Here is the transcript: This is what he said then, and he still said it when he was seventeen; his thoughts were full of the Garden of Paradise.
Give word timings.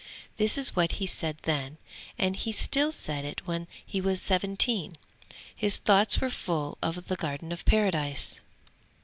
This 0.37 0.57
is 0.57 0.75
what 0.75 0.93
he 0.93 1.05
said 1.05 1.37
then, 1.43 1.77
and 2.17 2.35
he 2.35 2.51
still 2.51 2.91
said 2.91 3.23
it 3.23 3.45
when 3.45 3.67
he 3.85 4.01
was 4.01 4.19
seventeen; 4.19 4.97
his 5.55 5.77
thoughts 5.77 6.17
were 6.19 6.31
full 6.31 6.79
of 6.81 7.05
the 7.07 7.15
Garden 7.15 7.51
of 7.51 7.63
Paradise. 7.65 8.39